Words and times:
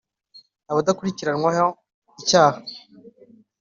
adakurikiranwaho 0.79 1.67
icyaha; 2.21 2.57